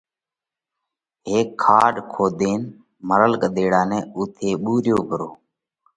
[1.29, 2.61] هيڪ کاڏ کوۮينَ
[3.07, 5.29] مرل ڳۮيڙا نئہ اُوٿئہ ٻُوريو پرو۔